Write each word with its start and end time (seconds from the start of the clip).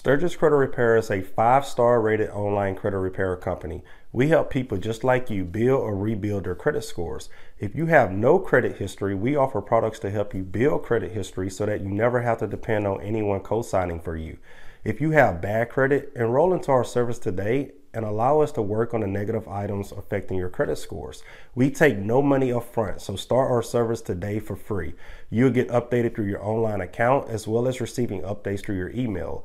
Stirgus 0.00 0.38
Credit 0.38 0.56
Repair 0.56 0.96
is 0.96 1.10
a 1.10 1.20
five 1.20 1.66
star 1.66 2.00
rated 2.00 2.30
online 2.30 2.74
credit 2.74 2.96
repair 2.96 3.36
company. 3.36 3.84
We 4.12 4.28
help 4.28 4.48
people 4.48 4.78
just 4.78 5.04
like 5.04 5.28
you 5.28 5.44
build 5.44 5.82
or 5.82 5.94
rebuild 5.94 6.44
their 6.44 6.54
credit 6.54 6.84
scores. 6.84 7.28
If 7.58 7.74
you 7.74 7.84
have 7.86 8.10
no 8.10 8.38
credit 8.38 8.78
history, 8.78 9.14
we 9.14 9.36
offer 9.36 9.60
products 9.60 9.98
to 9.98 10.10
help 10.10 10.34
you 10.34 10.42
build 10.42 10.84
credit 10.84 11.12
history 11.12 11.50
so 11.50 11.66
that 11.66 11.82
you 11.82 11.90
never 11.90 12.22
have 12.22 12.38
to 12.38 12.46
depend 12.46 12.86
on 12.86 13.02
anyone 13.02 13.40
co 13.40 13.60
signing 13.60 14.00
for 14.00 14.16
you. 14.16 14.38
If 14.84 15.02
you 15.02 15.10
have 15.10 15.42
bad 15.42 15.68
credit, 15.68 16.12
enroll 16.16 16.54
into 16.54 16.72
our 16.72 16.82
service 16.84 17.18
today 17.18 17.72
and 17.92 18.04
allow 18.04 18.40
us 18.40 18.52
to 18.52 18.62
work 18.62 18.94
on 18.94 19.00
the 19.00 19.06
negative 19.06 19.48
items 19.48 19.92
affecting 19.92 20.36
your 20.36 20.48
credit 20.48 20.76
scores. 20.76 21.22
We 21.54 21.70
take 21.70 21.98
no 21.98 22.22
money 22.22 22.52
up 22.52 22.72
front, 22.72 23.00
so 23.00 23.16
start 23.16 23.50
our 23.50 23.62
service 23.62 24.00
today 24.00 24.38
for 24.38 24.56
free. 24.56 24.94
You'll 25.28 25.50
get 25.50 25.68
updated 25.68 26.14
through 26.14 26.26
your 26.26 26.44
online 26.44 26.80
account 26.80 27.28
as 27.28 27.48
well 27.48 27.66
as 27.66 27.80
receiving 27.80 28.22
updates 28.22 28.64
through 28.64 28.76
your 28.76 28.90
email. 28.90 29.44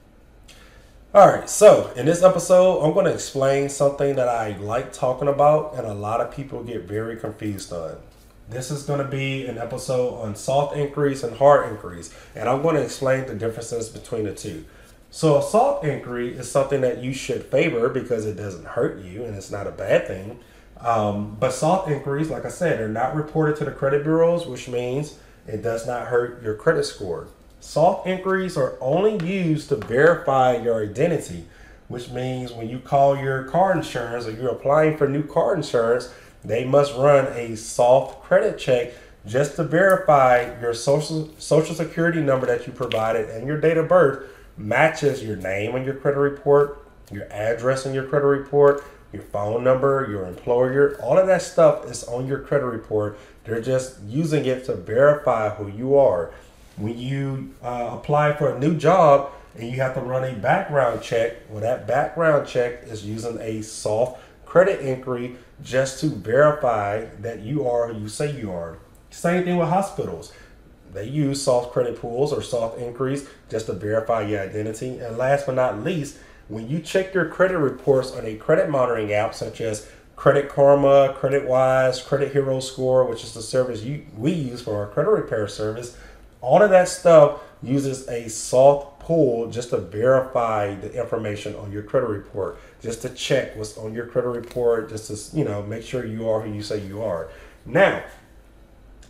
All 1.13 1.27
right, 1.27 1.49
so 1.49 1.91
in 1.97 2.05
this 2.05 2.23
episode, 2.23 2.79
I'm 2.79 2.93
going 2.93 3.03
to 3.03 3.13
explain 3.13 3.67
something 3.67 4.15
that 4.15 4.29
I 4.29 4.55
like 4.55 4.93
talking 4.93 5.27
about 5.27 5.75
and 5.75 5.85
a 5.85 5.93
lot 5.93 6.21
of 6.21 6.33
people 6.33 6.63
get 6.63 6.83
very 6.83 7.17
confused 7.17 7.73
on. 7.73 7.97
This 8.49 8.71
is 8.71 8.83
going 8.83 8.99
to 8.99 9.11
be 9.11 9.45
an 9.45 9.57
episode 9.57 10.21
on 10.21 10.37
soft 10.37 10.77
inquiries 10.77 11.21
and 11.21 11.35
hard 11.35 11.69
inquiries, 11.69 12.15
and 12.33 12.47
I'm 12.47 12.61
going 12.61 12.77
to 12.77 12.81
explain 12.81 13.25
the 13.25 13.35
differences 13.35 13.89
between 13.89 14.23
the 14.23 14.33
two. 14.33 14.63
So, 15.09 15.37
a 15.37 15.43
soft 15.43 15.83
inquiry 15.83 16.29
is 16.29 16.49
something 16.49 16.79
that 16.79 17.03
you 17.03 17.11
should 17.11 17.43
favor 17.43 17.89
because 17.89 18.25
it 18.25 18.37
doesn't 18.37 18.65
hurt 18.65 19.03
you 19.03 19.25
and 19.25 19.35
it's 19.35 19.51
not 19.51 19.67
a 19.67 19.71
bad 19.71 20.07
thing. 20.07 20.39
Um, 20.79 21.35
but 21.37 21.51
soft 21.51 21.89
inquiries, 21.89 22.29
like 22.29 22.45
I 22.45 22.49
said, 22.49 22.79
are 22.79 22.87
not 22.87 23.17
reported 23.17 23.57
to 23.57 23.65
the 23.65 23.71
credit 23.71 24.03
bureaus, 24.03 24.47
which 24.47 24.69
means 24.69 25.19
it 25.45 25.61
does 25.61 25.85
not 25.85 26.07
hurt 26.07 26.41
your 26.41 26.55
credit 26.55 26.85
score. 26.85 27.27
Soft 27.61 28.07
inquiries 28.07 28.57
are 28.57 28.75
only 28.81 29.23
used 29.23 29.69
to 29.69 29.75
verify 29.75 30.57
your 30.57 30.83
identity, 30.83 31.45
which 31.89 32.09
means 32.09 32.51
when 32.51 32.67
you 32.67 32.79
call 32.79 33.15
your 33.15 33.43
car 33.43 33.71
insurance 33.71 34.25
or 34.25 34.31
you're 34.31 34.49
applying 34.49 34.97
for 34.97 35.07
new 35.07 35.21
car 35.21 35.53
insurance, 35.53 36.11
they 36.43 36.65
must 36.65 36.95
run 36.95 37.27
a 37.27 37.55
soft 37.55 38.23
credit 38.23 38.57
check 38.57 38.93
just 39.27 39.57
to 39.57 39.63
verify 39.63 40.59
your 40.59 40.73
social 40.73 41.29
social 41.37 41.75
security 41.75 42.19
number 42.19 42.47
that 42.47 42.65
you 42.65 42.73
provided 42.73 43.29
and 43.29 43.45
your 43.45 43.61
date 43.61 43.77
of 43.77 43.87
birth 43.87 44.27
matches 44.57 45.23
your 45.23 45.35
name 45.35 45.75
on 45.75 45.85
your 45.85 45.93
credit 45.93 46.19
report, 46.19 46.83
your 47.11 47.31
address 47.31 47.85
on 47.85 47.93
your 47.93 48.05
credit 48.05 48.25
report, 48.25 48.83
your 49.13 49.21
phone 49.21 49.63
number, 49.63 50.07
your 50.09 50.25
employer, 50.25 50.97
all 50.99 51.19
of 51.19 51.27
that 51.27 51.43
stuff 51.43 51.85
is 51.85 52.03
on 52.05 52.25
your 52.25 52.39
credit 52.39 52.65
report. 52.65 53.19
They're 53.43 53.61
just 53.61 54.01
using 54.01 54.45
it 54.45 54.65
to 54.65 54.73
verify 54.73 55.49
who 55.49 55.67
you 55.67 55.95
are 55.95 56.33
when 56.77 56.97
you 56.97 57.53
uh, 57.63 57.91
apply 57.93 58.33
for 58.33 58.55
a 58.55 58.59
new 58.59 58.75
job 58.75 59.31
and 59.57 59.69
you 59.69 59.77
have 59.77 59.93
to 59.95 60.01
run 60.01 60.23
a 60.23 60.33
background 60.33 61.01
check, 61.01 61.33
well, 61.49 61.61
that 61.61 61.87
background 61.87 62.47
check 62.47 62.83
is 62.83 63.05
using 63.05 63.37
a 63.39 63.61
soft 63.61 64.21
credit 64.45 64.81
inquiry 64.81 65.35
just 65.63 65.99
to 65.99 66.07
verify 66.07 67.05
that 67.19 67.41
you 67.41 67.67
are 67.67 67.87
who 67.87 68.01
you 68.01 68.07
say 68.09 68.35
you 68.37 68.51
are. 68.51 68.77
Same 69.09 69.43
thing 69.43 69.57
with 69.57 69.69
hospitals. 69.69 70.31
They 70.93 71.05
use 71.05 71.41
soft 71.41 71.71
credit 71.71 71.99
pools 71.99 72.33
or 72.33 72.41
soft 72.41 72.79
inquiries 72.79 73.27
just 73.49 73.67
to 73.67 73.73
verify 73.73 74.23
your 74.23 74.41
identity. 74.41 74.99
And 74.99 75.17
last 75.17 75.45
but 75.45 75.55
not 75.55 75.83
least, 75.83 76.17
when 76.47 76.67
you 76.69 76.79
check 76.79 77.13
your 77.13 77.29
credit 77.29 77.57
reports 77.57 78.11
on 78.11 78.25
a 78.25 78.35
credit 78.35 78.69
monitoring 78.69 79.13
app 79.13 79.33
such 79.33 79.61
as 79.61 79.87
Credit 80.17 80.49
Karma, 80.49 81.15
Credit 81.17 81.47
Wise, 81.47 82.01
Credit 82.01 82.31
Hero 82.31 82.59
Score, 82.59 83.05
which 83.05 83.23
is 83.23 83.33
the 83.33 83.41
service 83.41 83.81
you, 83.81 84.05
we 84.15 84.31
use 84.31 84.61
for 84.61 84.75
our 84.75 84.87
credit 84.87 85.09
repair 85.09 85.47
service, 85.47 85.97
all 86.41 86.61
of 86.61 86.69
that 86.71 86.87
stuff 86.89 87.39
uses 87.63 88.07
a 88.07 88.27
soft 88.29 88.99
pull 88.99 89.49
just 89.49 89.69
to 89.69 89.77
verify 89.77 90.73
the 90.75 90.91
information 90.99 91.55
on 91.55 91.71
your 91.71 91.83
credit 91.83 92.07
report, 92.07 92.59
just 92.81 93.01
to 93.03 93.09
check 93.09 93.55
what's 93.55 93.77
on 93.77 93.93
your 93.93 94.07
credit 94.07 94.29
report, 94.29 94.89
just 94.89 95.31
to 95.31 95.37
you 95.37 95.45
know 95.45 95.61
make 95.63 95.83
sure 95.83 96.05
you 96.05 96.27
are 96.27 96.41
who 96.41 96.51
you 96.51 96.63
say 96.63 96.79
you 96.79 97.01
are. 97.01 97.29
Now, 97.65 98.03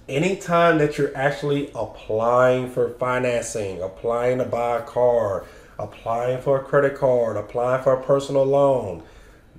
anytime 0.09 0.78
that 0.80 0.97
you're 0.97 1.16
actually 1.16 1.72
applying 1.74 2.70
for 2.70 2.90
financing, 2.90 3.81
applying 3.81 4.40
to 4.40 4.46
buy 4.46 4.78
a 4.78 4.81
car, 4.81 5.46
applying 5.80 6.41
for 6.41 6.59
a 6.59 6.64
credit 6.64 6.97
card, 6.97 7.38
applying 7.38 7.84
for 7.84 7.94
a 7.94 8.03
personal 8.03 8.46
loan, 8.46 9.03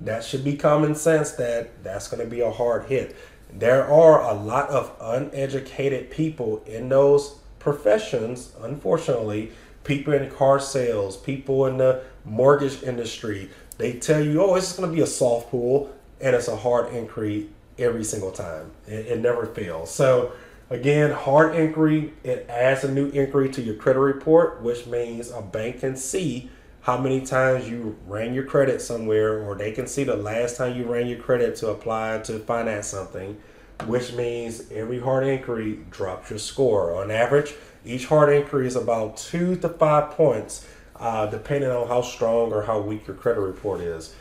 that 0.01 0.23
should 0.23 0.43
be 0.43 0.55
common 0.55 0.95
sense 0.95 1.31
that 1.31 1.83
that's 1.83 2.07
going 2.07 2.23
to 2.23 2.29
be 2.29 2.41
a 2.41 2.51
hard 2.51 2.85
hit. 2.85 3.15
There 3.51 3.85
are 3.85 4.21
a 4.21 4.33
lot 4.33 4.69
of 4.69 4.95
uneducated 4.99 6.09
people 6.09 6.63
in 6.65 6.89
those 6.89 7.35
professions, 7.63 8.51
unfortunately, 8.61 9.51
people 9.85 10.13
in 10.13 10.29
car 10.29 10.59
sales, 10.59 11.15
people 11.17 11.65
in 11.65 11.77
the 11.77 12.03
mortgage 12.25 12.83
industry, 12.83 13.49
they 13.77 13.93
tell 13.93 14.23
you, 14.23 14.43
oh, 14.43 14.55
it's 14.55 14.75
going 14.75 14.89
to 14.89 14.95
be 14.95 15.01
a 15.01 15.07
soft 15.07 15.49
pull, 15.49 15.91
and 16.21 16.35
it's 16.35 16.49
a 16.49 16.57
hard 16.57 16.93
inquiry 16.93 17.49
every 17.79 18.03
single 18.03 18.31
time. 18.31 18.71
It, 18.85 19.07
it 19.07 19.19
never 19.19 19.45
fails. 19.45 19.89
So, 19.95 20.33
again, 20.69 21.11
hard 21.11 21.55
inquiry, 21.55 22.13
it 22.23 22.45
adds 22.49 22.83
a 22.83 22.91
new 22.91 23.07
inquiry 23.09 23.49
to 23.51 23.61
your 23.61 23.75
credit 23.75 23.99
report, 23.99 24.61
which 24.61 24.85
means 24.85 25.31
a 25.31 25.41
bank 25.41 25.79
can 25.79 25.95
see 25.95 26.51
how 26.81 26.97
many 26.97 27.21
times 27.21 27.69
you 27.69 27.97
ran 28.07 28.33
your 28.33 28.43
credit 28.43 28.81
somewhere, 28.81 29.41
or 29.41 29.55
they 29.55 29.71
can 29.71 29.87
see 29.87 30.03
the 30.03 30.17
last 30.17 30.57
time 30.57 30.77
you 30.77 30.83
ran 30.83 31.07
your 31.07 31.19
credit 31.19 31.55
to 31.55 31.69
apply 31.69 32.19
to 32.19 32.39
finance 32.39 32.87
something 32.87 33.37
which 33.85 34.13
means 34.13 34.71
every 34.71 34.99
hard 34.99 35.25
inquiry 35.27 35.79
drops 35.89 36.29
your 36.29 36.39
score. 36.39 36.95
On 36.95 37.11
average, 37.11 37.53
each 37.85 38.05
hard 38.07 38.33
inquiry 38.33 38.67
is 38.67 38.75
about 38.75 39.17
two 39.17 39.55
to 39.57 39.69
five 39.69 40.11
points, 40.11 40.67
uh, 40.99 41.25
depending 41.25 41.69
on 41.69 41.87
how 41.87 42.01
strong 42.01 42.53
or 42.53 42.63
how 42.63 42.79
weak 42.79 43.07
your 43.07 43.15
credit 43.15 43.41
report 43.41 43.81
is. 43.81 44.15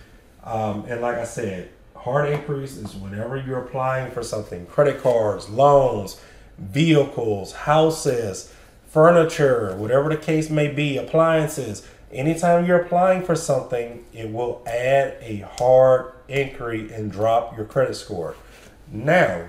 Um, 0.44 0.84
and 0.88 1.00
like 1.00 1.16
I 1.16 1.24
said, 1.24 1.70
hard 1.94 2.28
inquiries 2.28 2.76
is 2.76 2.94
whenever 2.96 3.36
you're 3.36 3.60
applying 3.60 4.10
for 4.10 4.22
something 4.22 4.66
credit 4.66 5.00
cards, 5.00 5.48
loans, 5.48 6.20
vehicles, 6.58 7.52
houses, 7.52 8.52
furniture, 8.88 9.76
whatever 9.76 10.08
the 10.08 10.16
case 10.16 10.50
may 10.50 10.68
be, 10.68 10.98
appliances. 10.98 11.86
Anytime 12.12 12.66
you're 12.66 12.80
applying 12.80 13.22
for 13.22 13.34
something, 13.34 14.04
it 14.12 14.30
will 14.30 14.62
add 14.66 15.16
a 15.20 15.38
hard 15.58 16.12
inquiry 16.28 16.92
and 16.92 17.10
drop 17.10 17.56
your 17.56 17.64
credit 17.64 17.94
score. 17.94 18.34
Now, 18.92 19.48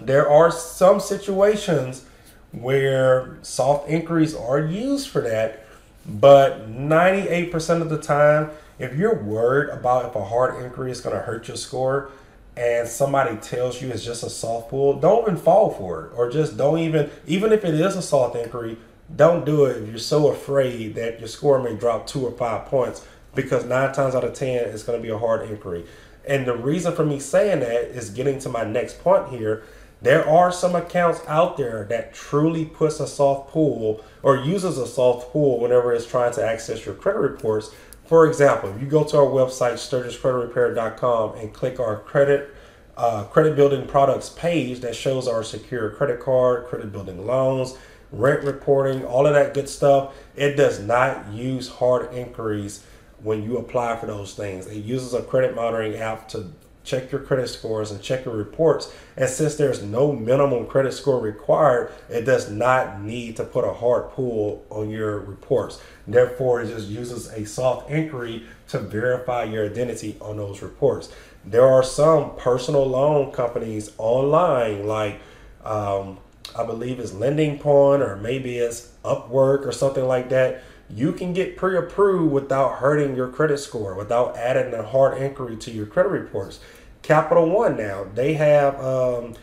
there 0.00 0.28
are 0.28 0.50
some 0.50 0.98
situations 0.98 2.06
where 2.52 3.36
soft 3.42 3.88
inquiries 3.88 4.34
are 4.34 4.58
used 4.58 5.10
for 5.10 5.20
that, 5.20 5.66
but 6.06 6.70
98% 6.70 7.82
of 7.82 7.90
the 7.90 8.00
time, 8.00 8.50
if 8.78 8.96
you're 8.96 9.22
worried 9.22 9.70
about 9.70 10.06
if 10.06 10.14
a 10.14 10.24
hard 10.24 10.64
inquiry 10.64 10.90
is 10.90 11.02
going 11.02 11.14
to 11.14 11.22
hurt 11.22 11.48
your 11.48 11.56
score 11.56 12.10
and 12.56 12.88
somebody 12.88 13.36
tells 13.36 13.82
you 13.82 13.90
it's 13.90 14.04
just 14.04 14.22
a 14.22 14.30
soft 14.30 14.70
pull, 14.70 14.98
don't 14.98 15.22
even 15.22 15.36
fall 15.36 15.70
for 15.70 16.06
it. 16.06 16.12
Or 16.16 16.30
just 16.30 16.56
don't 16.56 16.78
even, 16.78 17.10
even 17.26 17.52
if 17.52 17.62
it 17.62 17.74
is 17.74 17.94
a 17.94 18.02
soft 18.02 18.36
inquiry, 18.36 18.78
don't 19.14 19.44
do 19.44 19.66
it 19.66 19.82
if 19.82 19.88
you're 19.90 19.98
so 19.98 20.28
afraid 20.28 20.94
that 20.94 21.18
your 21.18 21.28
score 21.28 21.62
may 21.62 21.76
drop 21.76 22.06
two 22.06 22.26
or 22.26 22.32
five 22.32 22.66
points 22.66 23.06
because 23.34 23.66
nine 23.66 23.92
times 23.92 24.14
out 24.14 24.24
of 24.24 24.32
ten 24.32 24.64
it's 24.64 24.82
going 24.82 24.98
to 24.98 25.02
be 25.02 25.10
a 25.10 25.18
hard 25.18 25.48
inquiry. 25.48 25.84
And 26.26 26.46
the 26.46 26.56
reason 26.56 26.94
for 26.94 27.04
me 27.04 27.20
saying 27.20 27.60
that 27.60 27.96
is 27.96 28.10
getting 28.10 28.38
to 28.40 28.48
my 28.48 28.64
next 28.64 29.00
point 29.00 29.28
here. 29.28 29.64
There 30.02 30.28
are 30.28 30.52
some 30.52 30.74
accounts 30.74 31.20
out 31.26 31.56
there 31.56 31.84
that 31.84 32.12
truly 32.12 32.66
puts 32.66 33.00
a 33.00 33.06
soft 33.06 33.50
pull 33.50 34.04
or 34.22 34.36
uses 34.36 34.76
a 34.76 34.86
soft 34.86 35.32
pull 35.32 35.60
whenever 35.60 35.92
it's 35.92 36.06
trying 36.06 36.34
to 36.34 36.44
access 36.44 36.84
your 36.84 36.94
credit 36.94 37.20
reports. 37.20 37.70
For 38.04 38.26
example, 38.26 38.74
if 38.74 38.80
you 38.80 38.86
go 38.86 39.04
to 39.04 39.16
our 39.16 39.26
website, 39.26 39.74
stirguscreditrepair.com, 39.74 41.38
and 41.38 41.52
click 41.52 41.80
our 41.80 42.00
credit 42.00 42.54
uh, 42.96 43.24
credit 43.24 43.56
building 43.56 43.86
products 43.86 44.30
page 44.30 44.80
that 44.80 44.96
shows 44.96 45.28
our 45.28 45.42
secure 45.42 45.90
credit 45.90 46.20
card, 46.20 46.66
credit 46.66 46.90
building 46.92 47.26
loans, 47.26 47.76
rent 48.10 48.42
reporting, 48.44 49.04
all 49.04 49.26
of 49.26 49.34
that 49.34 49.54
good 49.54 49.68
stuff, 49.68 50.14
it 50.34 50.56
does 50.56 50.80
not 50.80 51.30
use 51.32 51.68
hard 51.68 52.12
inquiries 52.14 52.84
when 53.22 53.42
you 53.42 53.58
apply 53.58 53.96
for 53.96 54.06
those 54.06 54.34
things. 54.34 54.66
It 54.66 54.84
uses 54.84 55.14
a 55.14 55.22
credit 55.22 55.54
monitoring 55.54 55.96
app 55.96 56.28
to 56.28 56.50
check 56.86 57.10
your 57.10 57.20
credit 57.20 57.48
scores 57.48 57.90
and 57.90 58.00
check 58.00 58.24
your 58.24 58.36
reports. 58.36 58.94
And 59.16 59.28
since 59.28 59.56
there's 59.56 59.82
no 59.82 60.12
minimum 60.12 60.66
credit 60.66 60.92
score 60.92 61.20
required, 61.20 61.92
it 62.08 62.24
does 62.24 62.48
not 62.48 63.00
need 63.00 63.36
to 63.36 63.44
put 63.44 63.64
a 63.64 63.72
hard 63.72 64.10
pull 64.12 64.64
on 64.70 64.88
your 64.88 65.18
reports. 65.18 65.80
Therefore, 66.06 66.62
it 66.62 66.68
just 66.68 66.88
uses 66.88 67.26
a 67.28 67.44
soft 67.44 67.90
inquiry 67.90 68.46
to 68.68 68.78
verify 68.78 69.44
your 69.44 69.66
identity 69.66 70.16
on 70.20 70.36
those 70.36 70.62
reports. 70.62 71.12
There 71.44 71.66
are 71.66 71.82
some 71.82 72.36
personal 72.36 72.86
loan 72.86 73.32
companies 73.32 73.92
online, 73.98 74.86
like 74.86 75.20
um, 75.64 76.18
I 76.56 76.64
believe 76.64 77.00
it's 77.00 77.12
Lending 77.12 77.58
Point 77.58 78.02
or 78.02 78.16
maybe 78.16 78.58
it's 78.58 78.92
Upwork 79.04 79.66
or 79.66 79.72
something 79.72 80.06
like 80.06 80.28
that 80.30 80.62
you 80.88 81.12
can 81.12 81.32
get 81.32 81.56
pre-approved 81.56 82.32
without 82.32 82.76
hurting 82.76 83.16
your 83.16 83.28
credit 83.28 83.58
score, 83.58 83.94
without 83.94 84.36
adding 84.36 84.72
a 84.74 84.82
hard 84.82 85.20
inquiry 85.20 85.56
to 85.56 85.70
your 85.70 85.86
credit 85.86 86.10
reports. 86.10 86.60
Capital 87.02 87.48
One 87.48 87.76
now 87.76 88.06
they 88.14 88.34
have 88.34 88.78
um, 88.80 89.34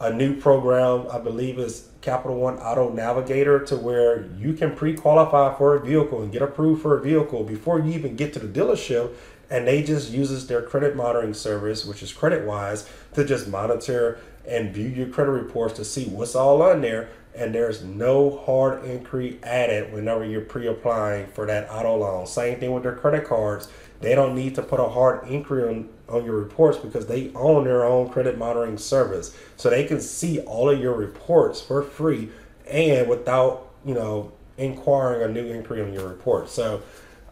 a 0.00 0.12
new 0.12 0.34
program, 0.40 1.06
I 1.12 1.18
believe 1.18 1.58
is 1.58 1.88
Capital 2.00 2.38
One 2.38 2.58
Auto 2.58 2.90
Navigator, 2.90 3.60
to 3.66 3.76
where 3.76 4.26
you 4.38 4.54
can 4.54 4.74
pre-qualify 4.74 5.56
for 5.56 5.76
a 5.76 5.80
vehicle 5.80 6.22
and 6.22 6.32
get 6.32 6.40
approved 6.40 6.80
for 6.80 6.96
a 6.96 7.02
vehicle 7.02 7.44
before 7.44 7.78
you 7.78 7.92
even 7.92 8.16
get 8.16 8.32
to 8.32 8.38
the 8.38 8.48
dealership. 8.48 9.14
And 9.50 9.66
they 9.66 9.82
just 9.82 10.10
uses 10.10 10.46
their 10.46 10.62
credit 10.62 10.94
monitoring 10.94 11.34
service, 11.34 11.84
which 11.84 12.02
is 12.02 12.12
CreditWise, 12.12 12.88
to 13.14 13.24
just 13.24 13.48
monitor 13.48 14.20
and 14.46 14.72
view 14.72 14.88
your 14.88 15.08
credit 15.08 15.32
reports 15.32 15.74
to 15.74 15.84
see 15.84 16.06
what's 16.06 16.34
all 16.34 16.62
on 16.62 16.80
there 16.80 17.10
and 17.34 17.54
there's 17.54 17.82
no 17.82 18.42
hard 18.44 18.84
inquiry 18.84 19.38
added 19.42 19.92
whenever 19.92 20.24
you're 20.24 20.40
pre-applying 20.40 21.26
for 21.28 21.46
that 21.46 21.70
auto 21.70 21.96
loan. 21.96 22.26
Same 22.26 22.58
thing 22.58 22.72
with 22.72 22.82
their 22.82 22.94
credit 22.94 23.24
cards. 23.24 23.68
They 24.00 24.14
don't 24.14 24.34
need 24.34 24.54
to 24.56 24.62
put 24.62 24.80
a 24.80 24.88
hard 24.88 25.28
inquiry 25.28 25.68
on, 25.68 25.88
on 26.08 26.24
your 26.24 26.36
reports 26.36 26.78
because 26.78 27.06
they 27.06 27.30
own 27.34 27.64
their 27.64 27.84
own 27.84 28.08
credit 28.08 28.38
monitoring 28.38 28.78
service. 28.78 29.36
So 29.56 29.70
they 29.70 29.84
can 29.84 30.00
see 30.00 30.40
all 30.40 30.70
of 30.70 30.80
your 30.80 30.94
reports 30.94 31.60
for 31.60 31.82
free 31.82 32.30
and 32.66 33.08
without, 33.08 33.68
you 33.84 33.94
know, 33.94 34.32
inquiring 34.58 35.22
a 35.22 35.32
new 35.32 35.52
inquiry 35.52 35.82
on 35.82 35.92
your 35.92 36.08
report. 36.08 36.48
So 36.48 36.82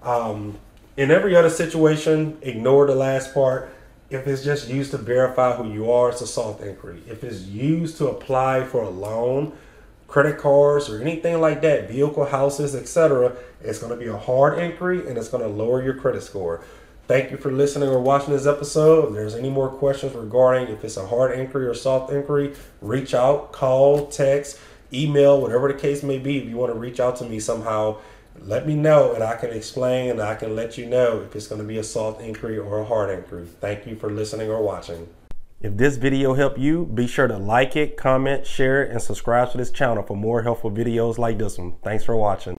um, 0.03 0.59
in 0.97 1.11
every 1.11 1.35
other 1.37 1.51
situation, 1.51 2.39
ignore 2.43 2.87
the 2.87 2.95
last 2.95 3.35
part. 3.35 3.71
If 4.11 4.27
it's 4.27 4.43
just 4.43 4.69
used 4.69 4.93
to 4.93 4.99
verify 4.99 5.55
who 5.55 5.71
you 5.71 5.91
are, 5.91 6.11
it's 6.11 6.23
a 6.23 6.27
soft 6.27 6.63
inquiry. 6.63 7.03
If 7.07 7.23
it's 7.23 7.43
used 7.43 7.99
to 7.99 8.09
apply 8.09 8.65
for 8.65 8.83
a 8.83 8.89
loan, 8.89 9.53
credit 10.09 10.39
cards 10.39 10.89
or 10.89 11.01
anything 11.01 11.41
like 11.41 11.61
that, 11.61 11.89
vehicle, 11.89 12.25
houses, 12.25 12.75
etc., 12.75 13.37
it's 13.61 13.79
going 13.79 13.93
to 13.93 13.97
be 13.97 14.11
a 14.11 14.17
hard 14.17 14.59
inquiry 14.59 15.07
and 15.07 15.17
it's 15.17 15.29
going 15.29 15.43
to 15.43 15.49
lower 15.49 15.83
your 15.83 15.95
credit 15.95 16.23
score. 16.23 16.65
Thank 17.07 17.31
you 17.31 17.37
for 17.37 17.53
listening 17.53 17.89
or 17.89 18.01
watching 18.01 18.35
this 18.35 18.47
episode. 18.47 19.09
If 19.09 19.15
there's 19.15 19.35
any 19.35 19.49
more 19.49 19.69
questions 19.69 20.15
regarding 20.15 20.69
if 20.69 20.85
it's 20.85 20.97
a 20.97 21.07
hard 21.07 21.39
inquiry 21.39 21.67
or 21.67 21.75
soft 21.75 22.13
inquiry, 22.13 22.55
reach 22.81 23.15
out, 23.15 23.53
call, 23.53 24.09
text, 24.09 24.59
email, 24.93 25.41
whatever 25.41 25.73
the 25.73 25.79
case 25.79 26.03
may 26.03 26.19
be. 26.19 26.39
If 26.39 26.49
you 26.49 26.57
want 26.57 26.73
to 26.73 26.79
reach 26.79 27.01
out 27.01 27.17
to 27.17 27.25
me 27.25 27.41
somehow, 27.41 27.99
let 28.41 28.67
me 28.67 28.75
know 28.75 29.15
and 29.15 29.23
I 29.23 29.37
can 29.37 29.51
explain 29.51 30.11
and 30.11 30.21
I 30.21 30.35
can 30.35 30.55
let 30.55 30.79
you 30.79 30.87
know 30.87 31.23
if 31.23 31.35
it's 31.35 31.47
going 31.47 31.61
to 31.61 31.67
be 31.67 31.79
a 31.79 31.85
soft 31.85 32.21
inquiry 32.21 32.59
or 32.59 32.81
a 32.81 32.85
hard 32.85 33.11
inquiry. 33.11 33.47
Thank 33.61 33.87
you 33.87 33.97
for 33.97 34.11
listening 34.11 34.51
or 34.51 34.63
watching. 34.63 35.09
If 35.61 35.77
this 35.77 35.97
video 35.97 36.35
helped 36.35 36.59
you, 36.59 36.87
be 36.87 37.09
sure 37.09 37.27
to 37.27 37.37
like 37.37 37.75
it, 37.75 37.97
comment, 37.97 38.47
share 38.47 38.85
it, 38.85 38.93
and 38.93 39.03
subscribe 39.03 39.51
to 39.51 39.59
this 39.59 39.73
channel 39.73 40.05
for 40.05 40.17
more 40.17 40.43
helpful 40.43 40.71
videos 40.71 41.19
like 41.19 41.37
this 41.37 41.59
one. 41.59 41.75
Thanks 41.83 42.05
for 42.05 42.15
watching. 42.15 42.57